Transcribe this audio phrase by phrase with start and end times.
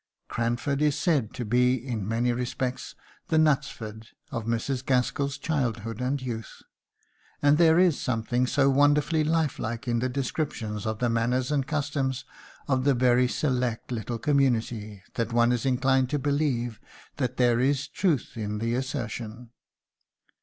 [0.27, 2.95] Cranford is said to be in many respects
[3.27, 4.83] the Knutsford of Mrs.
[4.83, 6.63] Gaskell's childhood and youth,
[7.39, 12.25] and there is something so wonderfully lifelike in the descriptions of the manners and customs
[12.67, 16.79] of the very select little community that one is inclined to believe
[17.17, 19.51] that there is truth in the assertion.